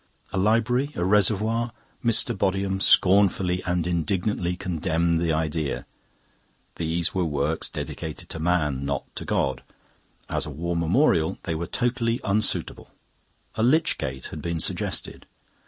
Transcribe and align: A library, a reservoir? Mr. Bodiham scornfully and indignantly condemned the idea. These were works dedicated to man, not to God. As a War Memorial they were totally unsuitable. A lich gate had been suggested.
A 0.33 0.37
library, 0.39 0.89
a 0.95 1.05
reservoir? 1.05 1.73
Mr. 2.03 2.35
Bodiham 2.35 2.79
scornfully 2.81 3.61
and 3.67 3.85
indignantly 3.85 4.55
condemned 4.55 5.19
the 5.21 5.31
idea. 5.31 5.85
These 6.77 7.13
were 7.13 7.23
works 7.23 7.69
dedicated 7.69 8.27
to 8.29 8.39
man, 8.39 8.83
not 8.83 9.03
to 9.15 9.25
God. 9.25 9.61
As 10.27 10.47
a 10.47 10.49
War 10.49 10.75
Memorial 10.75 11.37
they 11.43 11.53
were 11.53 11.67
totally 11.67 12.19
unsuitable. 12.23 12.89
A 13.53 13.61
lich 13.61 13.99
gate 13.99 14.25
had 14.31 14.41
been 14.41 14.59
suggested. 14.59 15.27